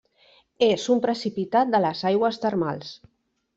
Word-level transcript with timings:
És 0.67 0.85
un 0.95 1.01
precipitat 1.03 1.73
de 1.77 1.83
les 1.85 2.03
aigües 2.13 2.43
termals. 2.49 2.93